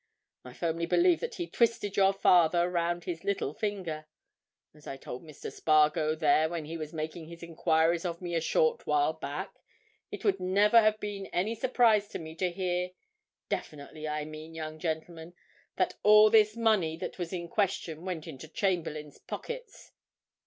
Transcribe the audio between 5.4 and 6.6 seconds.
Spargo there